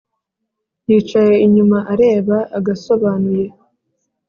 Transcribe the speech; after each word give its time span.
Yicaye 0.89 1.35
inyuma 1.45 1.77
areba 1.93 2.37
agasobanuye 2.57 3.45